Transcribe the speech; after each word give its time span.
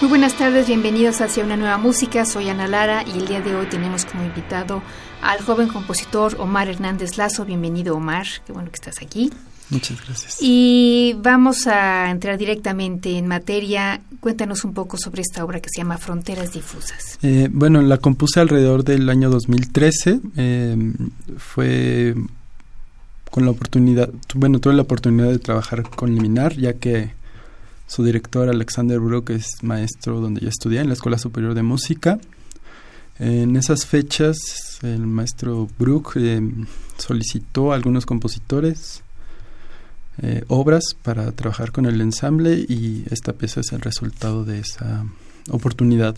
Muy 0.00 0.10
buenas 0.10 0.36
tardes, 0.36 0.66
bienvenidos 0.66 1.22
hacia 1.22 1.42
una 1.42 1.56
nueva 1.56 1.78
música. 1.78 2.26
Soy 2.26 2.50
Ana 2.50 2.68
Lara 2.68 3.02
y 3.02 3.18
el 3.18 3.26
día 3.26 3.40
de 3.40 3.54
hoy 3.54 3.64
tenemos 3.64 4.04
como 4.04 4.24
invitado 4.24 4.82
al 5.22 5.40
joven 5.40 5.68
compositor 5.68 6.36
Omar 6.38 6.68
Hernández 6.68 7.16
Lazo. 7.16 7.46
Bienvenido, 7.46 7.96
Omar. 7.96 8.26
Qué 8.46 8.52
bueno 8.52 8.68
que 8.70 8.74
estás 8.74 9.00
aquí. 9.00 9.30
Muchas 9.70 10.04
gracias. 10.04 10.36
Y 10.38 11.16
vamos 11.22 11.66
a 11.66 12.10
entrar 12.10 12.36
directamente 12.36 13.16
en 13.16 13.26
materia. 13.26 14.02
Cuéntanos 14.20 14.66
un 14.66 14.74
poco 14.74 14.98
sobre 14.98 15.22
esta 15.22 15.42
obra 15.42 15.60
que 15.60 15.70
se 15.70 15.80
llama 15.80 15.96
Fronteras 15.96 16.52
Difusas. 16.52 17.18
Eh, 17.22 17.48
bueno, 17.50 17.80
la 17.80 17.96
compuse 17.96 18.38
alrededor 18.38 18.84
del 18.84 19.08
año 19.08 19.30
2013. 19.30 20.20
Eh, 20.36 20.92
fue 21.38 22.14
con 23.30 23.46
la 23.46 23.50
oportunidad, 23.50 24.10
bueno, 24.34 24.60
tuve 24.60 24.74
la 24.74 24.82
oportunidad 24.82 25.30
de 25.30 25.38
trabajar 25.38 25.88
con 25.88 26.14
Liminar, 26.14 26.54
ya 26.54 26.74
que 26.74 27.12
su 27.86 28.04
director, 28.04 28.48
Alexander 28.48 28.98
Brook, 28.98 29.30
es 29.30 29.46
maestro 29.62 30.20
donde 30.20 30.40
yo 30.40 30.48
estudié, 30.48 30.80
en 30.80 30.88
la 30.88 30.94
Escuela 30.94 31.18
Superior 31.18 31.54
de 31.54 31.62
Música. 31.62 32.18
En 33.18 33.56
esas 33.56 33.86
fechas, 33.86 34.36
el 34.82 35.06
maestro 35.06 35.68
Brook 35.78 36.12
eh, 36.16 36.40
solicitó 36.98 37.72
a 37.72 37.76
algunos 37.76 38.04
compositores 38.04 39.02
eh, 40.20 40.44
obras 40.48 40.96
para 41.02 41.30
trabajar 41.32 41.72
con 41.72 41.86
el 41.86 42.00
ensamble 42.00 42.54
y 42.54 43.04
esta 43.10 43.32
pieza 43.32 43.60
es 43.60 43.72
el 43.72 43.80
resultado 43.80 44.44
de 44.44 44.58
esa 44.58 45.06
oportunidad. 45.50 46.16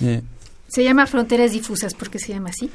Eh, 0.00 0.22
se 0.68 0.84
llama 0.84 1.06
Fronteras 1.06 1.52
Difusas, 1.52 1.94
¿por 1.94 2.10
qué 2.10 2.18
se 2.18 2.32
llama 2.32 2.50
así? 2.50 2.70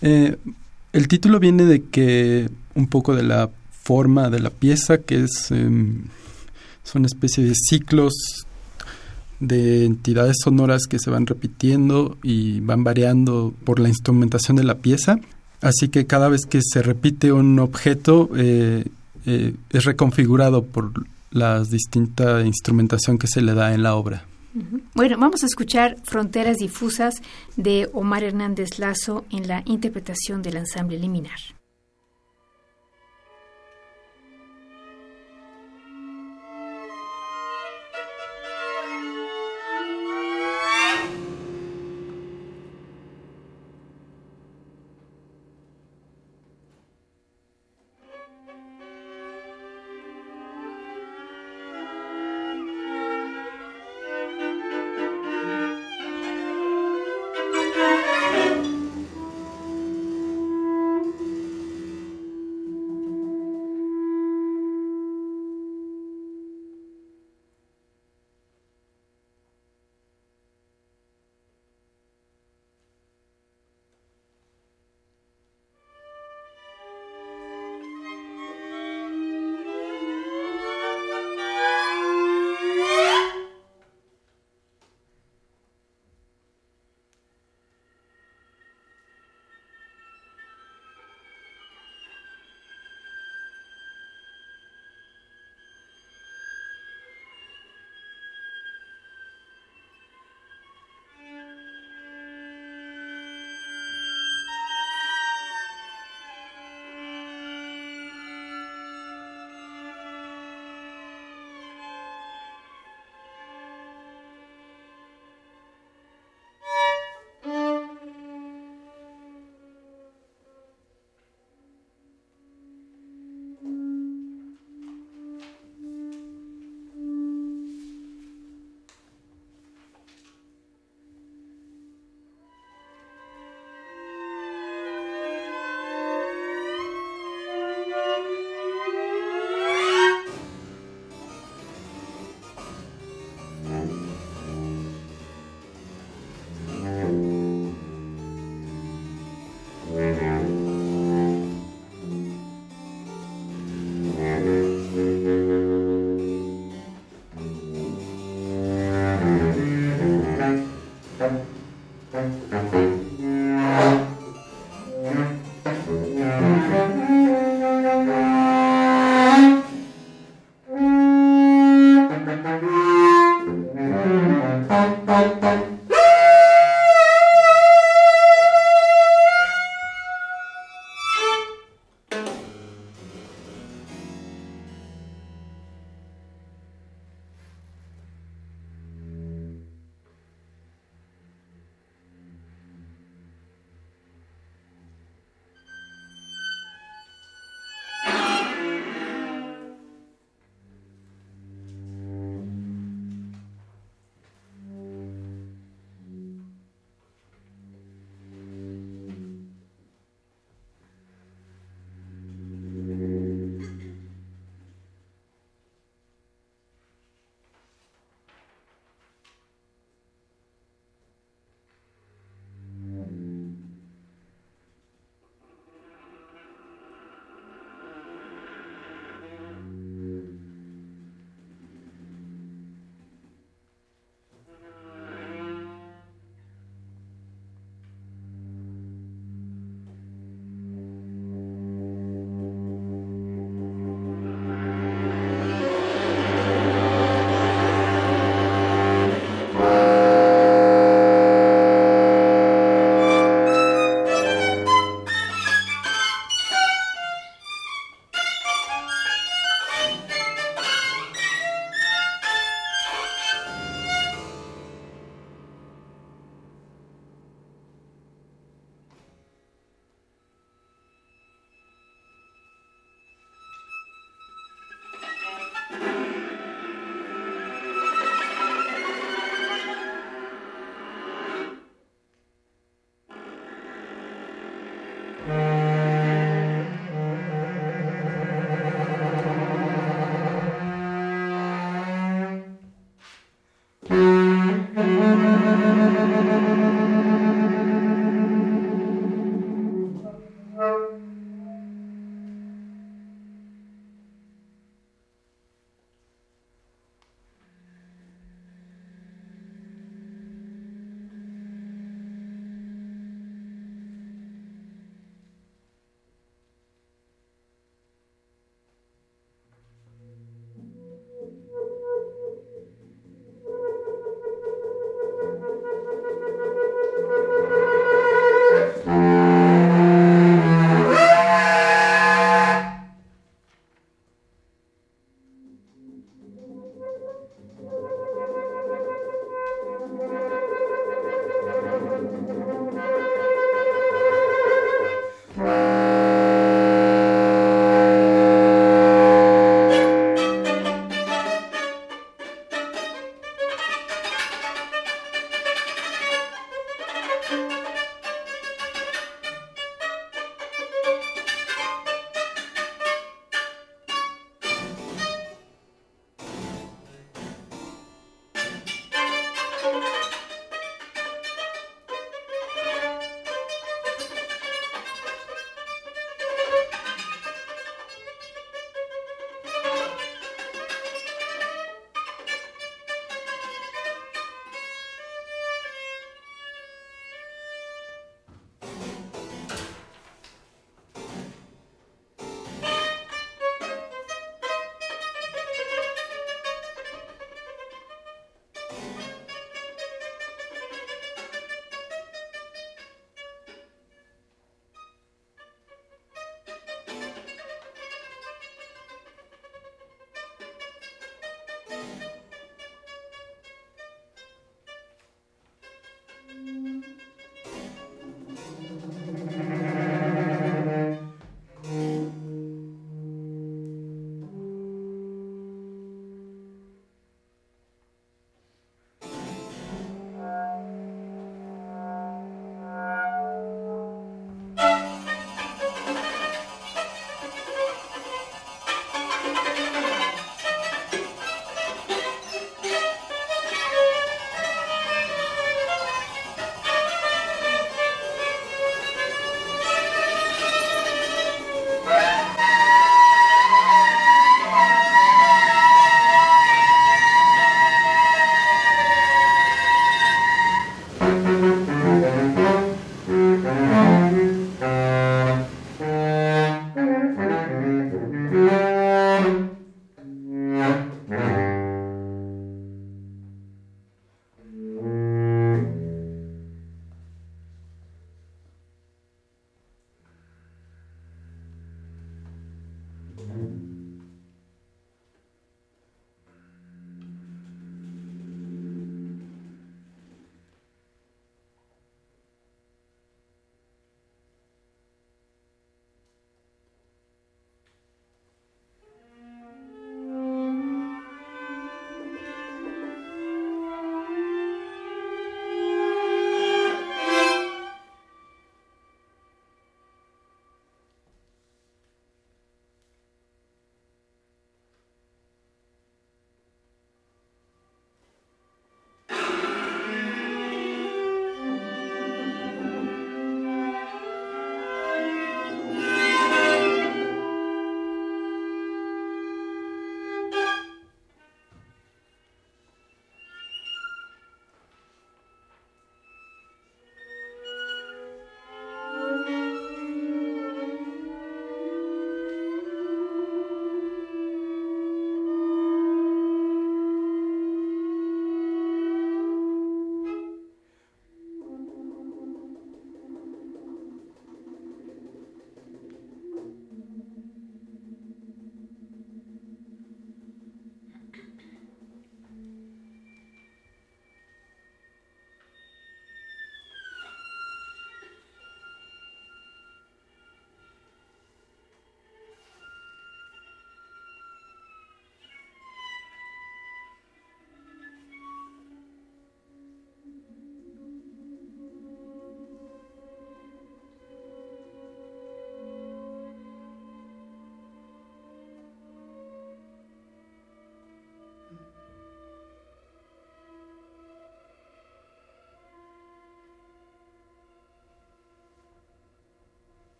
el 0.00 1.08
título 1.08 1.40
viene 1.40 1.64
de 1.64 1.82
que 1.82 2.48
un 2.76 2.86
poco 2.86 3.16
de 3.16 3.24
la 3.24 3.50
forma 3.82 4.30
de 4.30 4.38
la 4.38 4.50
pieza, 4.50 4.98
que 4.98 5.24
es 5.24 5.50
son 6.90 7.00
una 7.00 7.06
especie 7.06 7.44
de 7.44 7.52
ciclos 7.54 8.14
de 9.40 9.84
entidades 9.84 10.36
sonoras 10.42 10.86
que 10.88 10.98
se 10.98 11.10
van 11.10 11.26
repitiendo 11.26 12.16
y 12.22 12.60
van 12.60 12.82
variando 12.82 13.54
por 13.64 13.78
la 13.78 13.88
instrumentación 13.88 14.56
de 14.56 14.64
la 14.64 14.78
pieza. 14.78 15.20
Así 15.60 15.88
que 15.88 16.06
cada 16.06 16.28
vez 16.28 16.46
que 16.46 16.60
se 16.62 16.82
repite 16.82 17.32
un 17.32 17.58
objeto 17.58 18.30
eh, 18.36 18.84
eh, 19.26 19.54
es 19.70 19.84
reconfigurado 19.84 20.64
por 20.64 20.92
la 21.30 21.62
distinta 21.62 22.42
instrumentación 22.42 23.18
que 23.18 23.26
se 23.26 23.42
le 23.42 23.54
da 23.54 23.74
en 23.74 23.82
la 23.82 23.94
obra. 23.94 24.24
Bueno, 24.94 25.18
vamos 25.18 25.42
a 25.42 25.46
escuchar 25.46 25.96
Fronteras 26.02 26.56
Difusas 26.56 27.14
de 27.56 27.88
Omar 27.92 28.24
Hernández 28.24 28.78
Lazo 28.78 29.24
en 29.30 29.46
la 29.46 29.62
interpretación 29.66 30.42
del 30.42 30.56
ensamble 30.56 30.98
Liminar. 30.98 31.38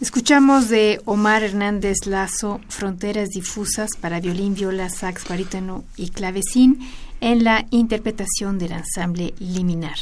Escuchamos 0.00 0.68
de 0.68 1.00
Omar 1.06 1.42
Hernández 1.42 2.06
Lazo 2.06 2.60
Fronteras 2.68 3.30
difusas 3.30 3.90
para 4.00 4.20
violín, 4.20 4.54
viola, 4.54 4.90
sax, 4.90 5.26
barítono 5.28 5.84
y 5.96 6.10
clavecín 6.10 6.78
en 7.20 7.42
la 7.42 7.66
interpretación 7.72 8.60
del 8.60 8.72
ensamble 8.72 9.34
Liminar. 9.40 9.96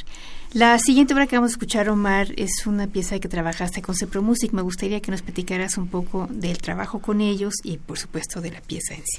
La 0.52 0.78
siguiente 0.78 1.14
obra 1.14 1.26
que 1.26 1.36
vamos 1.36 1.52
a 1.52 1.54
escuchar, 1.54 1.88
Omar, 1.88 2.28
es 2.36 2.66
una 2.66 2.86
pieza 2.88 3.18
que 3.20 3.28
trabajaste 3.28 3.80
con 3.80 3.94
Cepro 3.94 4.20
Music. 4.20 4.52
Me 4.52 4.60
gustaría 4.60 5.00
que 5.00 5.10
nos 5.10 5.22
platicaras 5.22 5.78
un 5.78 5.88
poco 5.88 6.28
del 6.30 6.58
trabajo 6.58 6.98
con 6.98 7.22
ellos 7.22 7.54
y, 7.64 7.78
por 7.78 7.98
supuesto, 7.98 8.42
de 8.42 8.50
la 8.50 8.60
pieza 8.60 8.92
en 8.92 9.02
sí. 9.02 9.18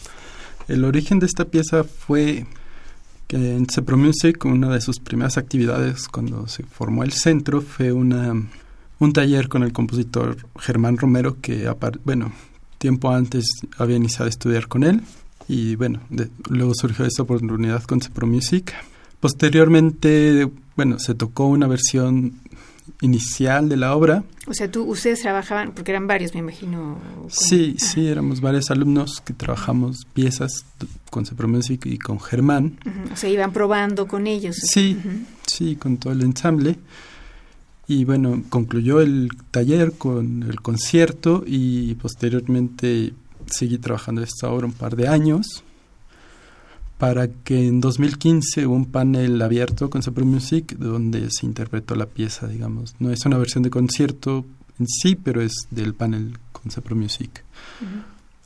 El 0.67 0.85
origen 0.85 1.17
de 1.17 1.25
esta 1.25 1.45
pieza 1.45 1.85
fue 1.85 2.45
que 3.25 3.35
en 3.35 3.65
Cepro 3.65 3.97
Music, 3.97 4.45
una 4.45 4.69
de 4.69 4.81
sus 4.81 4.99
primeras 4.99 5.39
actividades 5.39 6.07
cuando 6.07 6.47
se 6.47 6.61
formó 6.61 7.03
el 7.03 7.13
centro, 7.13 7.61
fue 7.61 7.91
una 7.91 8.35
un 8.99 9.13
taller 9.13 9.47
con 9.47 9.63
el 9.63 9.73
compositor 9.73 10.37
Germán 10.59 10.97
Romero 10.97 11.39
que, 11.41 11.71
bueno, 12.03 12.31
tiempo 12.77 13.11
antes 13.11 13.45
había 13.77 13.97
iniciado 13.97 14.25
a 14.25 14.29
estudiar 14.29 14.67
con 14.67 14.83
él 14.83 15.01
y 15.47 15.75
bueno, 15.75 16.01
luego 16.49 16.73
surgió 16.75 17.05
esta 17.05 17.23
oportunidad 17.23 17.83
con 17.83 18.01
Cepro 18.01 18.27
Music. 18.27 18.73
Posteriormente, 19.19 20.49
bueno, 20.75 20.99
se 20.99 21.15
tocó 21.15 21.47
una 21.47 21.67
versión 21.67 22.33
inicial 23.01 23.69
de 23.69 23.77
la 23.77 23.95
obra. 23.95 24.23
O 24.47 24.53
sea, 24.53 24.69
tú, 24.69 24.83
ustedes 24.83 25.21
trabajaban, 25.21 25.71
porque 25.73 25.91
eran 25.91 26.07
varios, 26.07 26.33
me 26.33 26.39
imagino. 26.39 26.97
Sí, 27.29 27.75
sí, 27.77 28.07
éramos 28.07 28.41
varios 28.41 28.71
alumnos 28.71 29.21
que 29.21 29.33
trabajamos 29.33 30.05
piezas 30.13 30.65
con 31.09 31.25
Cepro 31.25 31.47
Music 31.47 31.85
y 31.85 31.97
con 31.97 32.19
Germán. 32.19 32.77
O 33.11 33.15
sea, 33.15 33.29
iban 33.29 33.51
probando 33.51 34.07
con 34.07 34.27
ellos. 34.27 34.55
Sí, 34.57 34.97
sí, 35.45 35.75
con 35.75 35.97
todo 35.97 36.13
el 36.13 36.21
ensamble. 36.21 36.77
Y 37.87 38.03
bueno, 38.03 38.43
concluyó 38.49 38.99
el 38.99 39.29
taller 39.49 39.93
con 39.93 40.43
el 40.43 40.61
concierto 40.61 41.43
y 41.45 41.95
posteriormente 41.95 43.13
seguí 43.45 43.77
trabajando 43.77 44.21
esta 44.21 44.49
obra 44.49 44.65
un 44.65 44.73
par 44.73 44.95
de 44.97 45.07
años 45.07 45.63
para 46.97 47.27
que 47.27 47.67
en 47.67 47.79
2015 47.79 48.65
hubo 48.65 48.75
un 48.75 48.85
panel 48.85 49.41
abierto 49.41 49.89
con 49.89 50.01
Super 50.01 50.25
Music 50.25 50.75
donde 50.77 51.29
se 51.31 51.45
interpretó 51.45 51.95
la 51.95 52.07
pieza, 52.07 52.47
digamos. 52.47 52.95
No 52.99 53.11
es 53.11 53.25
una 53.25 53.37
versión 53.37 53.63
de 53.63 53.69
concierto 53.69 54.45
en 54.79 54.87
sí, 54.87 55.15
pero 55.15 55.41
es 55.41 55.67
del 55.69 55.93
panel 55.93 56.37
con 56.51 56.71
Super 56.71 56.95
Music. 56.95 57.43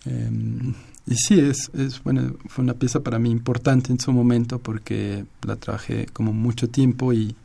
Em, 0.06 0.74
y 1.08 1.16
sí, 1.16 1.40
es, 1.40 1.72
es 1.74 2.04
bueno, 2.04 2.36
fue 2.48 2.64
una 2.64 2.74
pieza 2.74 3.02
para 3.02 3.20
mí 3.20 3.32
importante 3.32 3.92
en 3.92 4.00
su 4.00 4.12
momento 4.12 4.60
porque 4.60 5.26
la 5.48 5.56
trabajé 5.56 6.08
como 6.12 6.34
mucho 6.34 6.70
tiempo 6.70 7.14
y 7.14 7.36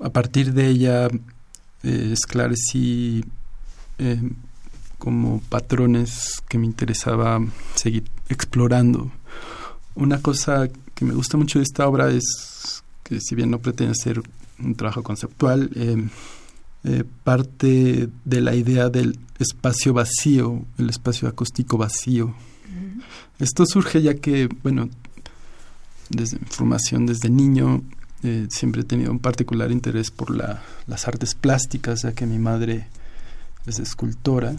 a 0.00 0.10
partir 0.10 0.52
de 0.52 0.68
ella 0.68 1.08
eh, 1.82 2.10
esclarecí 2.12 3.24
eh, 3.98 4.20
como 4.98 5.40
patrones 5.48 6.42
que 6.48 6.58
me 6.58 6.66
interesaba 6.66 7.40
seguir 7.74 8.04
explorando. 8.28 9.10
Una 9.94 10.20
cosa 10.20 10.68
que 10.94 11.04
me 11.04 11.14
gusta 11.14 11.36
mucho 11.36 11.58
de 11.58 11.64
esta 11.64 11.86
obra 11.86 12.10
es 12.10 12.82
que 13.02 13.20
si 13.20 13.34
bien 13.34 13.50
no 13.50 13.58
pretende 13.60 13.94
ser 13.94 14.22
un 14.58 14.74
trabajo 14.74 15.02
conceptual, 15.02 15.70
eh, 15.74 17.04
parte 17.24 18.08
de 18.24 18.40
la 18.40 18.54
idea 18.54 18.88
del 18.88 19.18
espacio 19.38 19.92
vacío, 19.92 20.64
el 20.78 20.90
espacio 20.90 21.28
acústico 21.28 21.76
vacío. 21.78 22.34
Esto 23.38 23.66
surge 23.66 24.02
ya 24.02 24.14
que, 24.14 24.48
bueno, 24.62 24.88
desde 26.08 26.38
formación 26.38 27.06
desde 27.06 27.30
niño 27.30 27.82
eh, 28.22 28.46
siempre 28.50 28.82
he 28.82 28.84
tenido 28.84 29.12
un 29.12 29.20
particular 29.20 29.70
interés 29.70 30.10
por 30.10 30.34
la, 30.34 30.62
las 30.86 31.06
artes 31.06 31.34
plásticas, 31.34 32.02
ya 32.02 32.12
que 32.12 32.26
mi 32.26 32.38
madre 32.38 32.86
es 33.66 33.78
escultora 33.78 34.56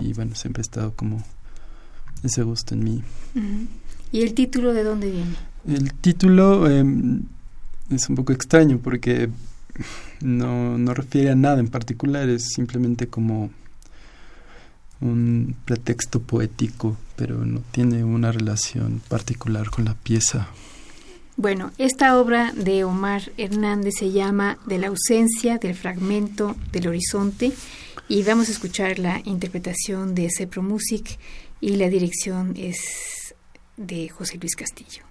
y, 0.00 0.12
bueno, 0.12 0.34
siempre 0.34 0.60
he 0.60 0.66
estado 0.66 0.92
como 0.94 1.24
ese 2.22 2.42
gusto 2.42 2.74
en 2.74 2.84
mí. 2.84 3.02
¿Y 4.12 4.22
el 4.22 4.34
título 4.34 4.72
de 4.72 4.84
dónde 4.84 5.10
viene? 5.10 5.34
El 5.66 5.94
título 5.94 6.70
em, 6.70 7.22
es 7.90 8.08
un 8.08 8.16
poco 8.16 8.32
extraño 8.32 8.78
porque 8.78 9.30
no, 10.20 10.78
no 10.78 10.94
refiere 10.94 11.30
a 11.30 11.34
nada 11.34 11.58
en 11.58 11.68
particular, 11.68 12.28
es 12.28 12.48
simplemente 12.54 13.08
como 13.08 13.50
un 15.00 15.56
pretexto 15.64 16.20
poético, 16.20 16.96
pero 17.16 17.44
no 17.44 17.60
tiene 17.70 18.04
una 18.04 18.32
relación 18.32 19.02
particular 19.08 19.70
con 19.70 19.84
la 19.84 19.94
pieza. 19.94 20.48
Bueno, 21.36 21.72
esta 21.78 22.18
obra 22.18 22.52
de 22.54 22.84
Omar 22.84 23.32
Hernández 23.36 23.94
se 23.98 24.12
llama 24.12 24.58
De 24.66 24.78
la 24.78 24.86
ausencia 24.86 25.58
del 25.58 25.74
fragmento 25.74 26.54
del 26.70 26.88
horizonte 26.88 27.52
y 28.08 28.22
vamos 28.22 28.48
a 28.48 28.52
escuchar 28.52 29.00
la 29.00 29.20
interpretación 29.24 30.14
de 30.14 30.28
Cepro 30.30 30.62
Music 30.62 31.18
y 31.60 31.76
la 31.76 31.88
dirección 31.88 32.54
es 32.56 33.34
de 33.76 34.08
José 34.10 34.38
Luis 34.38 34.54
Castillo. 34.54 35.04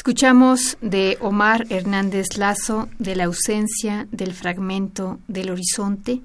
Escuchamos 0.00 0.78
de 0.80 1.18
Omar 1.20 1.66
Hernández 1.68 2.38
Lazo 2.38 2.88
de 2.98 3.14
la 3.14 3.24
ausencia 3.24 4.08
del 4.10 4.32
fragmento 4.32 5.18
del 5.28 5.50
horizonte 5.50 6.22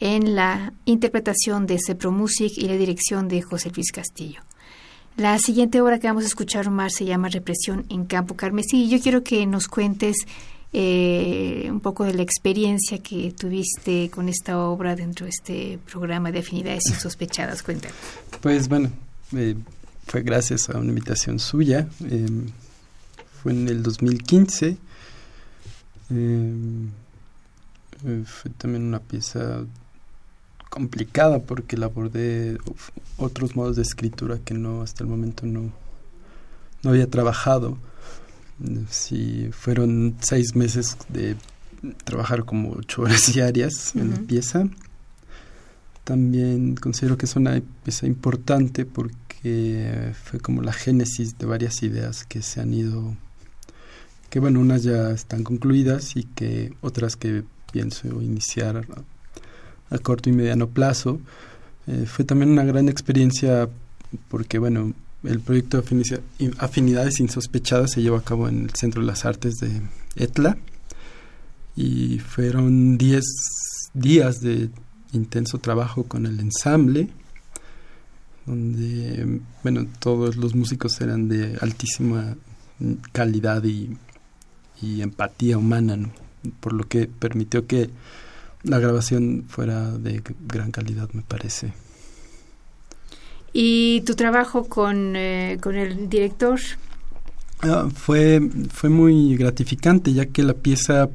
en 0.00 0.34
la 0.34 0.74
interpretación 0.84 1.66
de 1.66 1.78
Cepro 1.78 2.12
Music 2.12 2.52
y 2.56 2.68
la 2.68 2.76
dirección 2.76 3.26
de 3.26 3.40
José 3.40 3.72
Luis 3.74 3.90
Castillo. 3.90 4.42
La 5.16 5.38
siguiente 5.38 5.80
obra 5.80 5.98
que 5.98 6.08
vamos 6.08 6.24
a 6.24 6.26
escuchar, 6.26 6.68
Omar, 6.68 6.90
se 6.90 7.06
llama 7.06 7.30
Represión 7.30 7.86
en 7.88 8.04
Campo 8.04 8.36
Carmesí. 8.36 8.84
Y 8.84 8.90
yo 8.90 9.00
quiero 9.00 9.24
que 9.24 9.46
nos 9.46 9.66
cuentes 9.66 10.16
eh, 10.74 11.68
un 11.70 11.80
poco 11.80 12.04
de 12.04 12.12
la 12.12 12.22
experiencia 12.22 12.98
que 12.98 13.32
tuviste 13.32 14.10
con 14.10 14.28
esta 14.28 14.58
obra 14.58 14.94
dentro 14.94 15.24
de 15.24 15.30
este 15.30 15.78
programa 15.90 16.30
de 16.32 16.40
afinidades 16.40 16.82
insospechadas. 16.90 17.62
Cuéntanos. 17.62 17.96
Pues 18.42 18.68
bueno, 18.68 18.90
eh, 19.34 19.56
fue 20.06 20.20
gracias 20.20 20.68
a 20.68 20.76
una 20.76 20.90
invitación 20.90 21.38
suya. 21.38 21.88
Eh, 22.10 22.26
fue 23.46 23.52
en 23.52 23.68
el 23.68 23.84
2015. 23.84 24.76
Em, 26.10 26.88
eh, 28.04 28.24
fue 28.26 28.50
también 28.58 28.82
una 28.82 28.98
pieza 28.98 29.64
complicada 30.68 31.38
porque 31.38 31.76
la 31.76 31.86
abordé 31.86 32.58
otros 33.18 33.54
modos 33.54 33.76
de 33.76 33.82
escritura 33.82 34.40
que 34.44 34.54
no 34.54 34.82
hasta 34.82 35.04
el 35.04 35.10
momento 35.10 35.46
no, 35.46 35.70
no 36.82 36.90
había 36.90 37.08
trabajado. 37.08 37.78
Sí, 38.90 39.50
fueron 39.52 40.16
seis 40.18 40.56
meses 40.56 40.96
de 41.08 41.36
trabajar 42.02 42.44
como 42.44 42.72
ocho 42.72 43.02
horas 43.02 43.32
diarias 43.32 43.94
en 43.94 44.10
la 44.10 44.16
pieza. 44.22 44.68
También 46.02 46.74
considero 46.74 47.16
que 47.16 47.26
es 47.26 47.36
una 47.36 47.62
pieza 47.84 48.08
importante 48.08 48.84
porque 48.84 50.12
fue 50.24 50.40
como 50.40 50.62
la 50.62 50.72
génesis 50.72 51.38
de 51.38 51.46
varias 51.46 51.84
ideas 51.84 52.24
que 52.24 52.42
se 52.42 52.60
han 52.60 52.74
ido 52.74 53.14
que 54.36 54.40
bueno, 54.40 54.60
unas 54.60 54.82
ya 54.82 55.12
están 55.12 55.44
concluidas 55.44 56.14
y 56.14 56.24
que 56.24 56.74
otras 56.82 57.16
que 57.16 57.42
pienso 57.72 58.20
iniciar 58.20 58.84
a, 59.88 59.98
corto 60.00 60.28
y 60.28 60.34
mediano 60.34 60.68
plazo. 60.68 61.20
Eh, 61.86 62.04
fue 62.06 62.26
también 62.26 62.50
una 62.50 62.62
gran 62.62 62.90
experiencia 62.90 63.66
porque 64.28 64.58
bueno, 64.58 64.92
el 65.24 65.40
proyecto 65.40 65.80
de 65.80 66.20
Afinidades 66.58 67.18
Insospechadas 67.18 67.92
se 67.92 68.02
llevó 68.02 68.16
a 68.16 68.24
cabo 68.24 68.46
en 68.46 68.64
el 68.64 68.74
Centro 68.74 69.00
de 69.00 69.06
las 69.06 69.24
Artes 69.24 69.54
de 69.54 69.80
ETLA 70.16 70.58
y 71.74 72.18
fueron 72.18 72.98
10 72.98 73.24
días 73.94 74.40
de 74.40 74.68
intenso 75.14 75.60
trabajo 75.60 76.04
con 76.04 76.26
el 76.26 76.38
ensamble 76.40 77.08
donde 78.44 79.40
bueno 79.62 79.86
todos 79.98 80.36
los 80.36 80.54
músicos 80.54 81.00
eran 81.00 81.26
de 81.26 81.56
altísima 81.62 82.36
calidad 83.12 83.64
y 83.64 83.96
y 84.80 85.02
empatía 85.02 85.58
humana, 85.58 85.98
por 86.60 86.72
lo 86.72 86.84
que 86.84 87.06
permitió 87.06 87.66
que 87.66 87.90
la 88.62 88.78
grabación 88.78 89.44
fuera 89.48 89.90
de 89.92 90.22
gran 90.46 90.70
calidad, 90.70 91.08
me 91.12 91.22
parece. 91.22 91.72
¿Y 93.52 94.02
tu 94.02 94.14
trabajo 94.14 94.64
con, 94.64 95.14
eh, 95.16 95.58
con 95.62 95.76
el 95.76 96.08
director? 96.08 96.60
Ah, 97.60 97.88
fue, 97.94 98.40
fue 98.70 98.90
muy 98.90 99.36
gratificante, 99.36 100.12
ya 100.12 100.26
que 100.26 100.42
la 100.42 100.52
pieza 100.52 101.08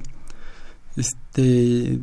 este, 0.95 1.99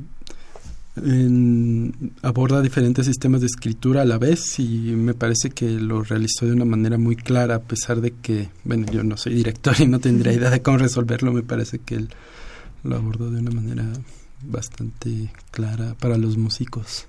aborda 2.23 2.63
diferentes 2.63 3.07
sistemas 3.07 3.41
de 3.41 3.47
escritura 3.47 4.03
a 4.03 4.05
la 4.05 4.19
vez 4.19 4.59
y 4.59 4.93
me 4.97 5.15
parece 5.15 5.51
que 5.51 5.69
lo 5.71 6.03
realizó 6.03 6.47
de 6.47 6.53
una 6.53 6.65
manera 6.65 6.99
muy 6.99 7.17
clara 7.17 7.57
a 7.57 7.61
pesar 7.61 8.01
de 8.01 8.13
que, 8.13 8.49
bueno, 8.65 8.87
yo 8.91 9.03
no 9.03 9.17
soy 9.17 9.35
director 9.35 9.75
y 9.79 9.87
no 9.87 9.99
tendría 9.99 10.33
idea 10.33 10.51
de 10.51 10.63
cómo 10.63 10.79
resolverlo, 10.79 11.33
me 11.33 11.43
parece 11.43 11.79
que 11.79 11.97
él 11.97 12.09
lo 12.85 12.97
abordó 12.97 13.31
de 13.31 13.41
una 13.41 13.51
manera 13.51 13.85
bastante 14.43 15.31
clara 15.51 15.95
para 15.99 16.17
los 16.17 16.37
músicos. 16.37 17.07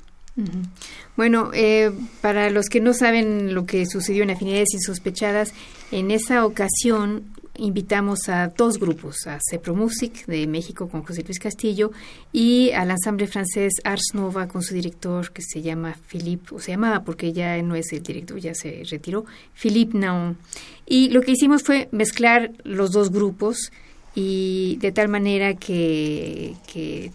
Bueno, 1.17 1.51
eh, 1.53 1.91
para 2.21 2.49
los 2.49 2.67
que 2.67 2.79
no 2.79 2.93
saben 2.93 3.53
lo 3.53 3.65
que 3.65 3.85
sucedió 3.85 4.23
en 4.23 4.31
Afinidades 4.31 4.73
Insospechadas, 4.73 5.53
en 5.91 6.11
esa 6.11 6.45
ocasión 6.45 7.23
invitamos 7.59 8.29
a 8.29 8.47
dos 8.47 8.79
grupos, 8.79 9.27
a 9.27 9.37
Cepro 9.39 9.75
Music 9.75 10.25
de 10.25 10.47
México 10.47 10.89
con 10.89 11.03
José 11.03 11.23
Luis 11.23 11.39
Castillo 11.39 11.91
y 12.31 12.71
al 12.71 12.91
ensamble 12.91 13.27
francés 13.27 13.73
Ars 13.83 14.13
Nova 14.13 14.47
con 14.47 14.63
su 14.63 14.73
director 14.73 15.31
que 15.31 15.41
se 15.41 15.61
llama 15.61 15.95
Philippe, 16.07 16.55
o 16.55 16.59
se 16.59 16.71
llamaba 16.71 17.03
porque 17.03 17.33
ya 17.33 17.61
no 17.61 17.75
es 17.75 17.91
el 17.93 18.01
director, 18.01 18.39
ya 18.39 18.53
se 18.53 18.83
retiró, 18.89 19.25
Philippe 19.53 19.97
Naon. 19.97 20.37
Y 20.85 21.09
lo 21.09 21.21
que 21.21 21.31
hicimos 21.31 21.63
fue 21.63 21.89
mezclar 21.91 22.51
los 22.63 22.91
dos 22.91 23.11
grupos 23.11 23.71
y 24.21 24.75
de 24.81 24.91
tal 24.91 25.07
manera 25.07 25.53
que, 25.53 26.55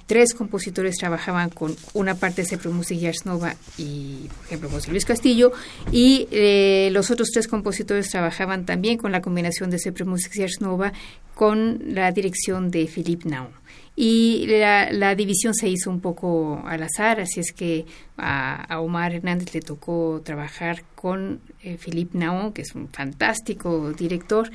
tres 0.06 0.32
compositores 0.32 0.96
trabajaban 0.96 1.50
con 1.50 1.76
una 1.92 2.14
parte 2.14 2.42
de 2.42 2.48
Cepro 2.48 2.72
Music 2.72 2.98
y 2.98 3.06
Ars 3.06 3.26
Nova 3.26 3.56
y, 3.76 4.28
por 4.28 4.46
ejemplo, 4.46 4.70
José 4.70 4.90
Luis 4.90 5.04
Castillo, 5.04 5.52
y 5.92 6.26
eh, 6.30 6.88
los 6.92 7.10
otros 7.10 7.28
tres 7.30 7.46
compositores 7.46 8.08
trabajaban 8.08 8.64
también 8.64 8.96
con 8.96 9.12
la 9.12 9.20
combinación 9.20 9.68
de 9.68 9.78
Cepro 9.78 10.06
Music 10.06 10.32
y 10.36 10.42
Ars 10.44 10.62
Nova 10.62 10.94
con 11.34 11.78
la 11.94 12.10
dirección 12.10 12.70
de 12.70 12.86
Philippe 12.86 13.28
Nau. 13.28 13.48
Y 13.96 14.46
la, 14.46 15.14
división 15.14 15.54
se 15.54 15.68
hizo 15.68 15.90
un 15.90 16.00
poco 16.00 16.62
al 16.64 16.82
azar, 16.82 17.20
así 17.20 17.40
es 17.40 17.52
que 17.52 17.84
a, 18.16 18.80
Omar 18.80 19.14
Hernández 19.14 19.52
le 19.52 19.60
tocó 19.60 20.22
trabajar 20.24 20.84
con 20.94 21.40
eh, 21.62 21.76
Philippe 21.76 22.16
Naon, 22.18 22.52
que 22.52 22.62
es 22.62 22.74
un 22.74 22.88
fantástico 22.88 23.92
director, 23.92 24.50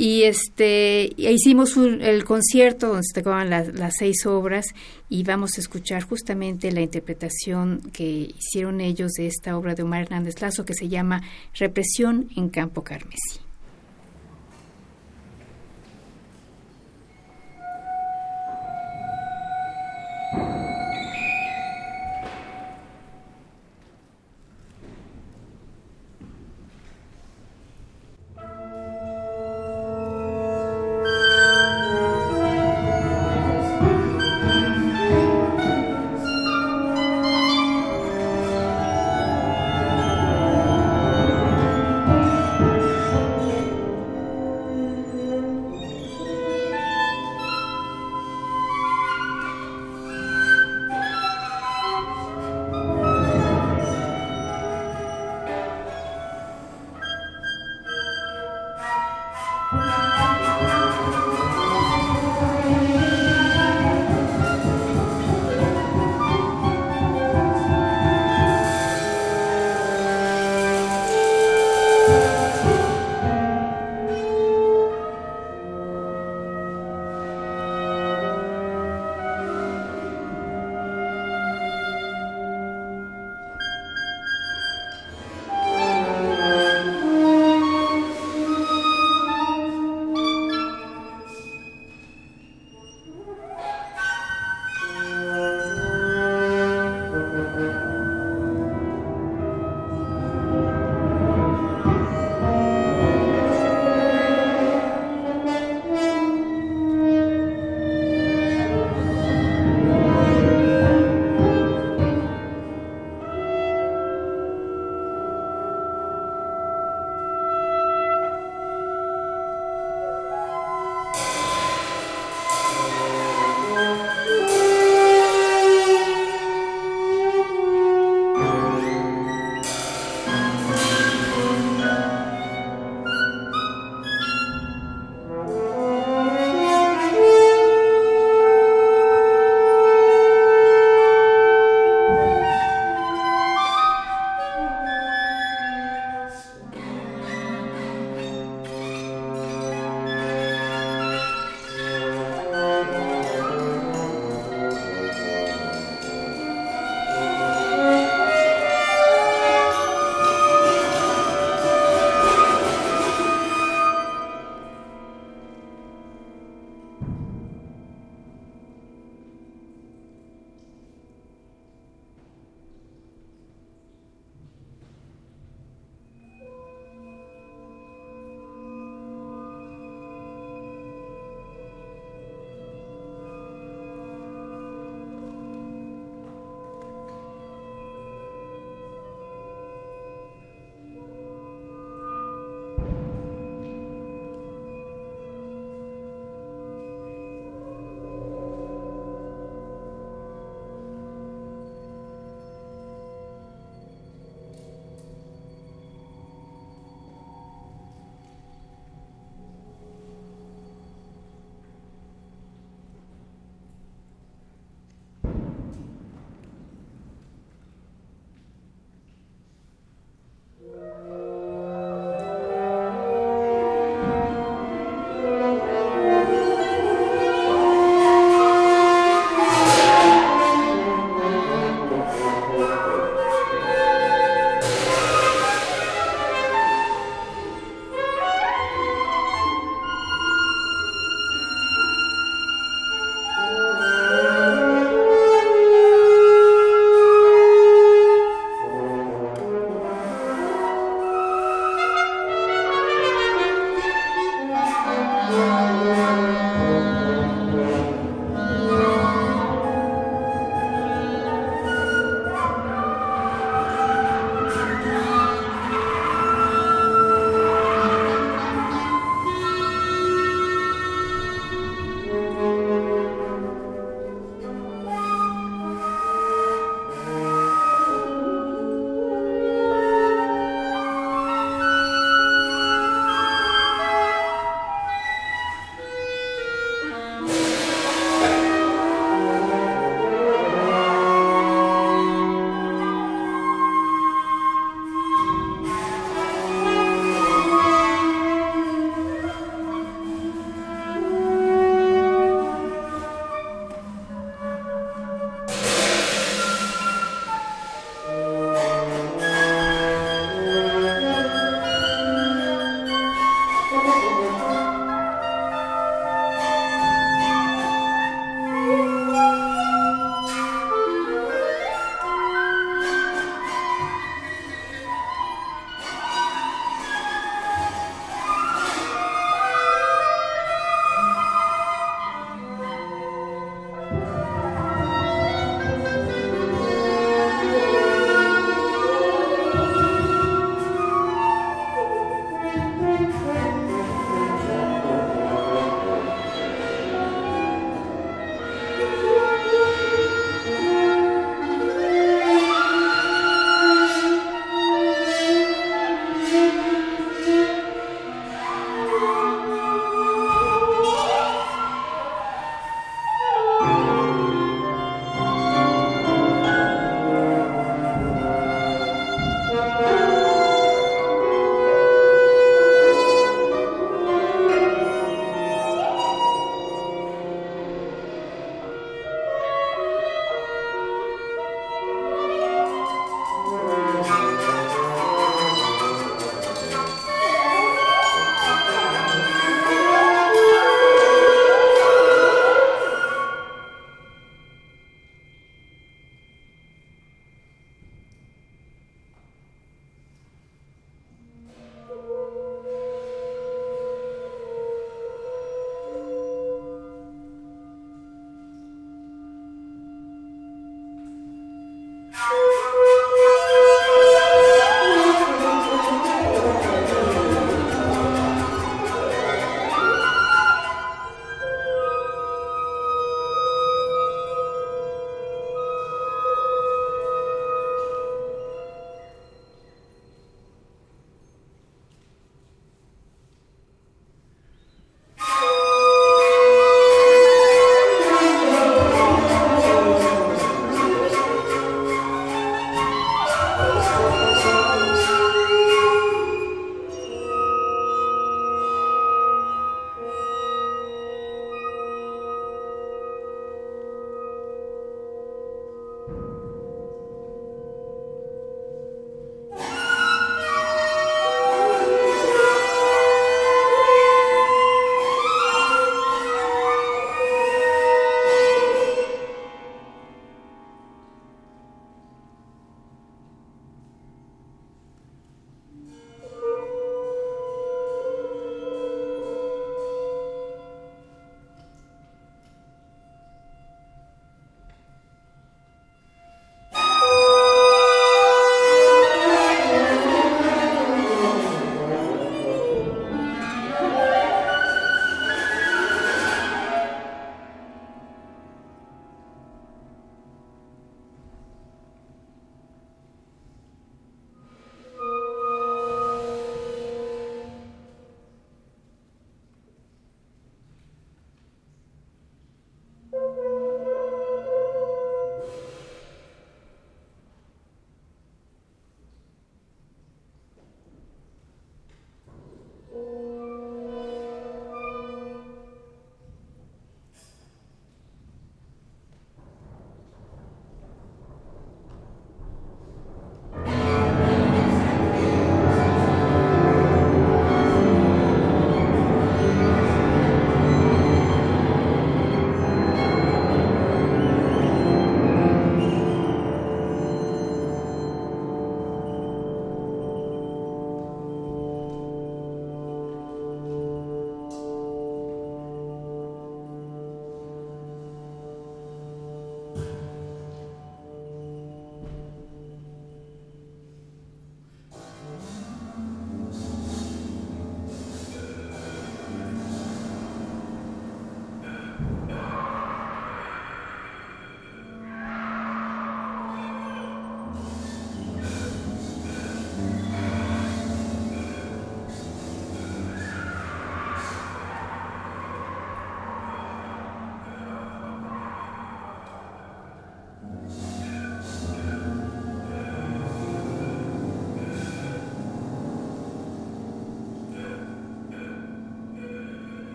y 0.00 0.22
este 0.22 1.12
hicimos 1.16 1.76
el 1.76 2.22
concierto 2.24 2.86
donde 2.86 3.02
se 3.02 3.20
tocaban 3.20 3.50
las 3.50 3.94
seis 3.98 4.26
obras 4.26 4.72
y 5.08 5.24
vamos 5.24 5.58
a 5.58 5.60
escuchar 5.60 6.04
justamente 6.04 6.70
la 6.70 6.82
interpretación 6.82 7.80
que 7.92 8.32
hicieron 8.38 8.80
ellos 8.80 9.10
de 9.18 9.26
esta 9.26 9.58
obra 9.58 9.74
de 9.74 9.82
Omar 9.82 10.02
Hernández 10.02 10.40
Lazo 10.40 10.64
que 10.64 10.74
se 10.74 10.88
llama 10.88 11.22
Represión 11.52 12.28
en 12.36 12.48
Campo 12.48 12.84
Carmesí. 12.84 13.47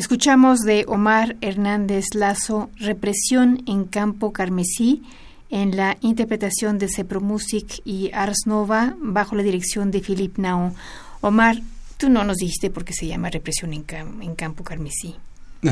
Escuchamos 0.00 0.60
de 0.60 0.86
Omar 0.88 1.36
Hernández 1.42 2.06
Lazo, 2.14 2.70
Represión 2.76 3.62
en 3.66 3.84
Campo 3.84 4.32
Carmesí, 4.32 5.02
en 5.50 5.76
la 5.76 5.98
interpretación 6.00 6.78
de 6.78 6.88
Cepro 6.88 7.20
Music 7.20 7.82
y 7.84 8.10
Ars 8.14 8.46
Nova, 8.46 8.96
bajo 8.98 9.34
la 9.34 9.42
dirección 9.42 9.90
de 9.90 10.00
Philippe 10.00 10.40
Nao. 10.40 10.74
Omar, 11.20 11.60
tú 11.98 12.08
no 12.08 12.24
nos 12.24 12.38
dijiste 12.38 12.70
por 12.70 12.86
qué 12.86 12.94
se 12.94 13.08
llama 13.08 13.28
Represión 13.28 13.74
en, 13.74 13.84
en 14.22 14.34
Campo 14.36 14.64
Carmesí. 14.64 15.16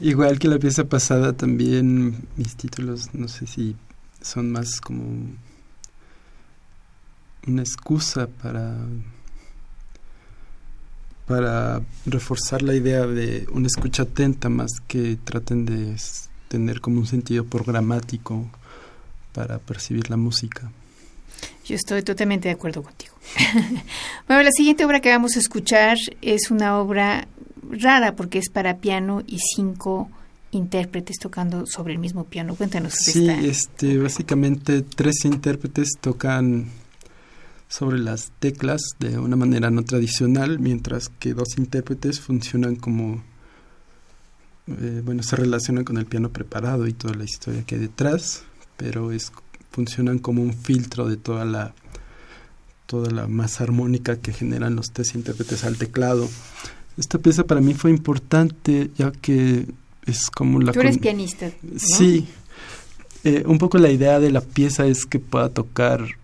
Igual 0.00 0.38
que 0.38 0.46
la 0.46 0.60
pieza 0.60 0.84
pasada, 0.84 1.32
también 1.32 2.28
mis 2.36 2.54
títulos, 2.54 3.12
no 3.12 3.26
sé 3.26 3.48
si 3.48 3.74
son 4.20 4.52
más 4.52 4.80
como 4.80 5.02
una 7.48 7.62
excusa 7.62 8.28
para 8.28 8.78
para 11.32 11.80
reforzar 12.04 12.60
la 12.60 12.74
idea 12.74 13.06
de 13.06 13.46
una 13.52 13.66
escucha 13.66 14.02
atenta 14.02 14.50
más 14.50 14.70
que 14.86 15.16
traten 15.24 15.64
de 15.64 15.96
tener 16.48 16.82
como 16.82 16.98
un 16.98 17.06
sentido 17.06 17.46
programático 17.46 18.50
para 19.32 19.58
percibir 19.58 20.10
la 20.10 20.18
música. 20.18 20.70
Yo 21.64 21.74
estoy 21.74 22.02
totalmente 22.02 22.48
de 22.48 22.54
acuerdo 22.54 22.82
contigo. 22.82 23.14
bueno, 24.28 24.42
la 24.42 24.50
siguiente 24.54 24.84
obra 24.84 25.00
que 25.00 25.08
vamos 25.08 25.36
a 25.36 25.38
escuchar 25.38 25.96
es 26.20 26.50
una 26.50 26.78
obra 26.78 27.26
rara 27.70 28.14
porque 28.14 28.38
es 28.38 28.50
para 28.50 28.76
piano 28.76 29.22
y 29.26 29.38
cinco 29.38 30.10
intérpretes 30.50 31.16
tocando 31.18 31.64
sobre 31.66 31.94
el 31.94 31.98
mismo 31.98 32.24
piano. 32.24 32.56
Cuéntanos. 32.56 32.92
Sí, 32.92 33.26
este, 33.26 33.96
básicamente 33.96 34.82
tres 34.82 35.24
intérpretes 35.24 35.92
tocan 35.98 36.66
sobre 37.72 37.98
las 37.98 38.32
teclas 38.38 38.82
de 38.98 39.18
una 39.18 39.34
manera 39.34 39.70
no 39.70 39.82
tradicional, 39.82 40.58
mientras 40.58 41.08
que 41.08 41.32
dos 41.32 41.56
intérpretes 41.56 42.20
funcionan 42.20 42.76
como, 42.76 43.22
eh, 44.66 45.00
bueno, 45.02 45.22
se 45.22 45.36
relacionan 45.36 45.82
con 45.82 45.96
el 45.96 46.04
piano 46.04 46.28
preparado 46.28 46.86
y 46.86 46.92
toda 46.92 47.14
la 47.14 47.24
historia 47.24 47.62
que 47.62 47.76
hay 47.76 47.80
detrás, 47.80 48.42
pero 48.76 49.10
es, 49.10 49.32
funcionan 49.70 50.18
como 50.18 50.42
un 50.42 50.52
filtro 50.52 51.08
de 51.08 51.16
toda 51.16 51.46
la 51.46 51.74
toda 52.84 53.10
la 53.10 53.26
masa 53.26 53.64
armónica 53.64 54.16
que 54.16 54.34
generan 54.34 54.76
los 54.76 54.92
tres 54.92 55.14
intérpretes 55.14 55.64
al 55.64 55.78
teclado. 55.78 56.28
Esta 56.98 57.18
pieza 57.18 57.44
para 57.44 57.62
mí 57.62 57.72
fue 57.72 57.90
importante 57.90 58.90
ya 58.98 59.12
que 59.12 59.66
es 60.04 60.28
como 60.28 60.60
la... 60.60 60.72
Tú 60.72 60.80
eres 60.80 60.98
pianista. 60.98 61.50
Sí. 61.78 62.28
Eh, 63.24 63.44
un 63.46 63.56
poco 63.56 63.78
la 63.78 63.88
idea 63.88 64.20
de 64.20 64.30
la 64.30 64.42
pieza 64.42 64.84
es 64.84 65.06
que 65.06 65.18
pueda 65.18 65.48
tocar 65.48 66.21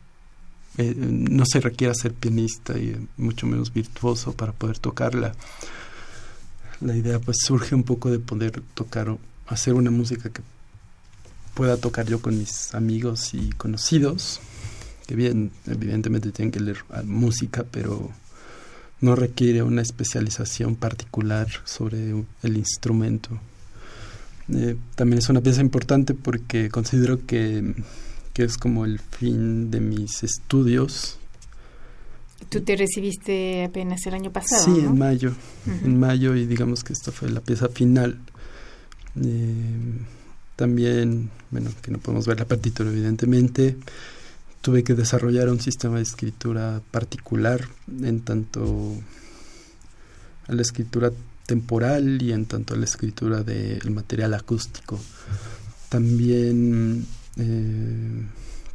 eh, 0.78 0.94
no 0.96 1.44
se 1.44 1.60
requiere 1.60 1.92
ser 1.94 2.14
pianista 2.14 2.78
y 2.78 2.96
mucho 3.16 3.46
menos 3.48 3.72
virtuoso 3.72 4.32
para 4.32 4.52
poder 4.52 4.78
tocarla. 4.78 5.34
La 6.80 6.96
idea 6.96 7.18
pues 7.18 7.38
surge 7.44 7.74
un 7.74 7.82
poco 7.82 8.10
de 8.10 8.20
poder 8.20 8.62
tocar 8.74 9.08
o 9.08 9.18
hacer 9.48 9.74
una 9.74 9.90
música 9.90 10.30
que 10.30 10.40
pueda 11.54 11.76
tocar 11.76 12.06
yo 12.06 12.22
con 12.22 12.38
mis 12.38 12.72
amigos 12.76 13.34
y 13.34 13.50
conocidos, 13.50 14.40
que 15.08 15.16
bien, 15.16 15.50
evidentemente 15.66 16.30
tienen 16.30 16.52
que 16.52 16.60
leer 16.60 16.84
música, 17.04 17.64
pero 17.68 18.12
no 19.00 19.16
requiere 19.16 19.64
una 19.64 19.82
especialización 19.82 20.76
particular 20.76 21.48
sobre 21.64 22.24
el 22.44 22.56
instrumento. 22.56 23.40
Eh, 24.54 24.76
también 24.94 25.18
es 25.18 25.28
una 25.28 25.40
pieza 25.40 25.60
importante 25.60 26.14
porque 26.14 26.68
considero 26.68 27.26
que 27.26 27.74
que 28.38 28.44
es 28.44 28.56
como 28.56 28.84
el 28.84 29.00
fin 29.00 29.68
de 29.68 29.80
mis 29.80 30.22
estudios. 30.22 31.18
Tú 32.48 32.60
te 32.60 32.76
recibiste 32.76 33.64
apenas 33.64 34.06
el 34.06 34.14
año 34.14 34.30
pasado. 34.30 34.64
Sí, 34.64 34.78
en 34.78 34.96
mayo. 34.96 35.32
En 35.66 35.98
mayo 35.98 36.36
y 36.36 36.46
digamos 36.46 36.84
que 36.84 36.92
esta 36.92 37.10
fue 37.10 37.30
la 37.30 37.40
pieza 37.40 37.68
final. 37.68 38.16
Eh, 39.20 39.98
también, 40.54 41.30
bueno, 41.50 41.72
que 41.82 41.90
no 41.90 41.98
podemos 41.98 42.28
ver 42.28 42.38
la 42.38 42.44
partitura 42.44 42.88
evidentemente, 42.88 43.76
tuve 44.60 44.84
que 44.84 44.94
desarrollar 44.94 45.48
un 45.48 45.58
sistema 45.58 45.96
de 45.96 46.02
escritura 46.02 46.80
particular 46.92 47.68
en 47.88 48.20
tanto 48.20 48.94
a 50.46 50.52
la 50.52 50.62
escritura 50.62 51.10
temporal 51.44 52.22
y 52.22 52.30
en 52.30 52.46
tanto 52.46 52.74
a 52.74 52.76
la 52.76 52.84
escritura 52.84 53.42
del 53.42 53.90
material 53.90 54.34
acústico. 54.34 55.00
También 55.88 57.04
eh, 57.38 58.22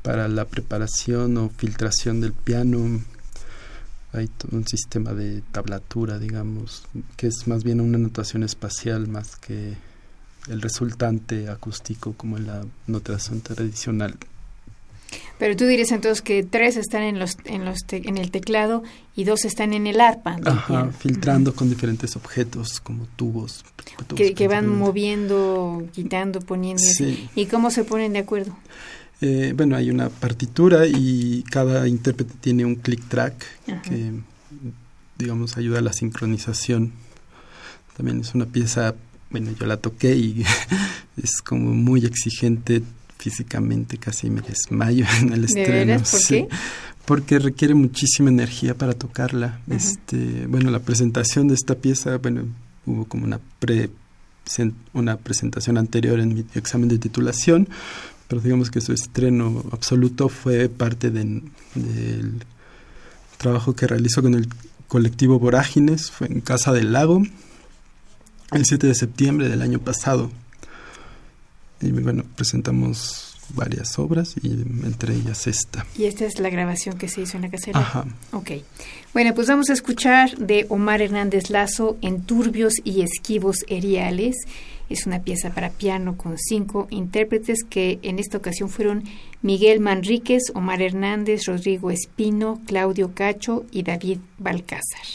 para 0.02 0.28
la 0.28 0.46
preparación 0.46 1.38
o 1.38 1.50
filtración 1.50 2.22
del 2.22 2.34
piano 2.34 3.02
hay 4.14 4.30
un 4.52 4.68
sistema 4.68 5.14
de 5.14 5.42
tablatura, 5.52 6.20
digamos, 6.20 6.84
que 7.18 7.28
es 7.28 7.48
más 7.48 7.64
bien 7.64 7.82
una 7.82 7.98
notación 7.98 8.44
espacial 8.44 9.08
más 9.08 9.38
que 9.38 9.76
el 10.48 10.62
resultante 10.62 11.50
acústico 11.50 12.14
como 12.14 12.38
en 12.38 12.48
la 12.48 12.66
notación 12.86 13.42
tradicional. 13.42 14.16
Pero 15.40 15.56
tú 15.56 15.66
dirías 15.66 15.92
entonces 15.92 16.22
que 16.22 16.44
tres 16.44 16.78
están 16.78 17.04
en 17.04 17.20
los 17.20 17.38
en 17.46 17.66
los 17.66 17.80
en 17.92 18.18
el 18.18 18.32
teclado 18.32 18.84
y 19.16 19.24
dos 19.26 19.46
están 19.46 19.74
en 19.74 19.88
el 19.88 20.00
arpa. 20.02 20.38
Ajá, 20.46 20.90
filtrando 20.92 21.54
con 21.54 21.70
diferentes 21.70 22.16
objetos 22.16 22.80
como 22.80 23.06
tubos. 23.16 23.64
que, 24.16 24.48
van 24.48 24.68
moviendo, 24.68 25.84
quitando, 25.94 26.40
poniendo. 26.40 26.84
¿Y 27.36 27.46
cómo 27.48 27.72
se 27.72 27.84
ponen 27.84 28.14
de 28.14 28.20
acuerdo? 28.20 28.56
Eh, 29.22 29.54
bueno, 29.56 29.76
hay 29.76 29.90
una 29.90 30.10
partitura 30.10 30.86
y 30.86 31.44
cada 31.50 31.88
intérprete 31.88 32.34
tiene 32.42 32.66
un 32.66 32.76
click 32.76 33.08
track 33.08 33.46
que, 33.84 34.12
digamos, 35.18 35.56
ayuda 35.56 35.80
a 35.80 35.82
la 35.82 35.94
sincronización. 35.94 36.92
También 37.96 38.20
es 38.20 38.34
una 38.36 38.48
pieza, 38.48 38.96
bueno, 39.30 39.52
yo 39.58 39.66
la 39.66 39.78
toqué 39.78 40.16
y 40.16 40.44
es 41.18 41.42
como 41.42 41.74
muy 41.74 42.06
exigente 42.06 42.84
físicamente 43.24 43.98
casi 43.98 44.30
me 44.30 44.42
desmayo 44.42 45.06
en 45.22 45.32
el 45.32 45.46
estreno. 45.46 46.02
¿Por 46.04 46.28
qué? 46.28 46.48
Porque 47.06 47.40
requiere 47.40 47.74
muchísima 47.74 48.30
energía 48.30 48.76
para 48.76 48.94
tocarla. 48.94 49.62
Este, 49.70 50.46
bueno, 50.48 50.72
la 50.72 50.80
presentación 50.80 51.48
de 51.48 51.54
esta 51.54 51.76
pieza, 51.76 52.18
bueno, 52.18 52.44
hubo 52.86 53.06
como 53.06 53.26
una 53.26 53.40
pre 53.60 53.90
una 54.92 55.16
presentación 55.16 55.78
anterior 55.78 56.20
en 56.20 56.34
mi 56.34 56.46
examen 56.54 56.90
de 56.90 56.98
titulación, 56.98 57.70
pero 58.28 58.42
digamos 58.42 58.70
que 58.72 58.82
su 58.82 58.92
estreno 58.92 59.64
absoluto 59.72 60.28
fue 60.28 60.68
parte 60.68 61.12
del 61.12 61.44
trabajo 63.38 63.74
que 63.74 63.88
realizó 63.88 64.22
con 64.22 64.36
el 64.36 64.50
colectivo 64.90 65.40
Vorágines, 65.40 66.12
fue 66.12 66.28
en 66.28 66.42
Casa 66.42 66.74
del 66.74 66.92
Lago, 66.92 67.24
el 68.52 68.66
7 68.66 68.86
de 68.86 68.96
septiembre 68.96 69.48
del 69.48 69.62
año 69.62 69.80
pasado. 69.80 70.30
Y 71.84 71.92
bueno, 71.92 72.24
presentamos 72.36 73.34
varias 73.50 74.00
obras 74.00 74.36
y 74.42 74.52
entre 74.86 75.16
ellas 75.16 75.48
esta. 75.48 75.86
Y 75.98 76.06
esta 76.06 76.26
es 76.26 76.40
la 76.40 76.50
grabación 76.50 76.98
que 76.98 77.08
se 77.08 77.22
hizo 77.22 77.38
en 77.38 77.44
la 77.44 77.50
casera. 77.50 77.80
Ajá. 77.80 78.06
Ok. 78.32 78.52
Bueno, 79.14 79.34
pues 79.36 79.48
vamos 79.48 79.70
a 79.70 79.74
escuchar 79.74 80.38
de 80.38 80.66
Omar 80.70 81.02
Hernández 81.02 81.50
Lazo 81.50 81.98
en 82.02 82.24
Turbios 82.24 82.74
y 82.84 83.02
Esquivos 83.02 83.58
Eriales. 83.68 84.36
Es 84.90 85.06
una 85.06 85.20
pieza 85.20 85.52
para 85.52 85.70
piano 85.70 86.18
con 86.18 86.38
cinco 86.38 86.88
intérpretes 86.90 87.64
que 87.70 88.00
en 88.02 88.20
esta 88.20 88.38
ocasión 88.38 88.70
fueron 88.70 89.04
Miguel 89.42 89.80
Manríquez, 89.80 90.44
Omar 90.54 90.82
Hernández, 90.82 91.46
Rodrigo 91.48 91.90
Espino, 91.92 92.62
Claudio 92.66 93.14
Cacho 93.14 93.66
y 93.72 93.84
David 93.84 94.20
Balcázar. 94.38 95.06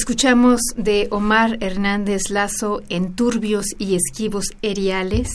Escuchamos 0.00 0.62
de 0.78 1.08
Omar 1.10 1.58
Hernández 1.60 2.30
Lazo 2.30 2.80
en 2.88 3.12
Turbios 3.12 3.66
y 3.78 3.96
Esquivos 3.96 4.46
Eriales 4.62 5.28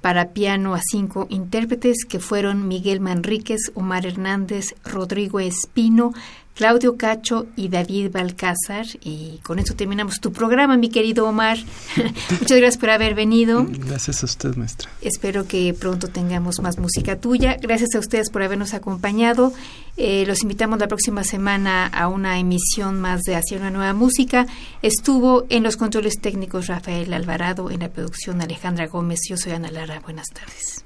para 0.00 0.30
piano 0.30 0.74
a 0.74 0.80
cinco 0.82 1.26
intérpretes 1.28 2.06
que 2.08 2.18
fueron 2.18 2.66
Miguel 2.66 3.00
Manríquez, 3.00 3.72
Omar 3.74 4.06
Hernández, 4.06 4.74
Rodrigo 4.82 5.38
Espino, 5.38 6.14
Claudio 6.56 6.96
Cacho 6.96 7.46
y 7.54 7.68
David 7.68 8.10
Balcázar. 8.10 8.86
Y 9.02 9.40
con 9.42 9.58
eso 9.58 9.74
terminamos 9.74 10.20
tu 10.20 10.32
programa, 10.32 10.78
mi 10.78 10.88
querido 10.88 11.28
Omar. 11.28 11.58
Muchas 12.40 12.56
gracias 12.56 12.78
por 12.78 12.88
haber 12.88 13.14
venido. 13.14 13.66
Gracias 13.68 14.22
a 14.22 14.26
usted, 14.26 14.56
maestra. 14.56 14.88
Espero 15.02 15.46
que 15.46 15.74
pronto 15.74 16.08
tengamos 16.08 16.60
más 16.60 16.78
música 16.78 17.20
tuya. 17.20 17.58
Gracias 17.60 17.94
a 17.94 17.98
ustedes 17.98 18.30
por 18.30 18.42
habernos 18.42 18.72
acompañado. 18.72 19.52
Eh, 19.98 20.24
los 20.26 20.42
invitamos 20.42 20.78
la 20.78 20.88
próxima 20.88 21.24
semana 21.24 21.86
a 21.88 22.08
una 22.08 22.38
emisión 22.38 23.00
más 23.02 23.20
de 23.24 23.36
Hacia 23.36 23.58
una 23.58 23.70
nueva 23.70 23.92
música. 23.92 24.46
Estuvo 24.80 25.44
en 25.50 25.62
los 25.62 25.76
controles 25.76 26.20
técnicos 26.22 26.68
Rafael 26.68 27.12
Alvarado, 27.12 27.70
en 27.70 27.80
la 27.80 27.90
producción 27.90 28.40
Alejandra 28.40 28.86
Gómez. 28.86 29.20
Yo 29.28 29.36
soy 29.36 29.52
Ana 29.52 29.70
Lara. 29.70 30.00
Buenas 30.00 30.28
tardes. 30.28 30.85